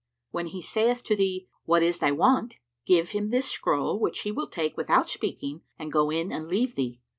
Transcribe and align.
When 0.31 0.47
he 0.47 0.63
saith 0.63 1.03
to 1.03 1.15
thee, 1.15 1.47
'What 1.65 1.83
is 1.83 1.99
thy 1.99 2.09
want?' 2.11 2.55
give 2.87 3.09
him 3.11 3.29
this 3.29 3.47
scroll 3.51 3.99
which 3.99 4.21
he 4.21 4.31
will 4.31 4.47
take 4.47 4.75
without 4.75 5.11
speaking 5.11 5.61
and 5.77 5.91
go 5.91 6.09
in 6.09 6.31
and 6.31 6.47
leave 6.47 6.73
thee. 6.73 6.99